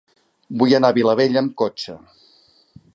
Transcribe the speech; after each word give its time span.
Vull 0.61 0.73
anar 0.77 0.91
a 0.93 0.97
Vilabella 0.97 1.45
amb 1.45 1.55
cotxe. 1.65 1.99